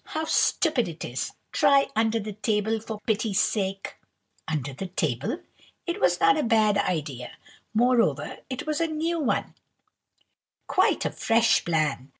"How 0.03 0.25
stupid 0.25 0.87
it 0.87 1.05
is! 1.05 1.31
Try 1.51 1.89
under 1.95 2.19
the 2.19 2.33
table, 2.33 2.79
for 2.79 2.99
pity's 3.05 3.39
sake." 3.39 3.97
Under 4.47 4.73
the 4.73 4.87
table! 4.87 5.41
it 5.85 6.01
was 6.01 6.19
not 6.19 6.39
a 6.39 6.43
bad 6.43 6.75
idea; 6.79 7.33
moreover, 7.75 8.39
it 8.49 8.65
was 8.65 8.81
a 8.81 8.87
new 8.87 9.19
one—quite 9.19 11.05
a 11.05 11.11
fresh 11.11 11.63
plan. 11.63 12.09